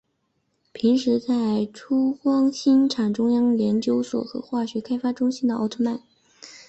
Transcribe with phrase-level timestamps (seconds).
[0.71, 6.01] 平时在出光兴产中央研究所和化学开发中心工作的奥特曼。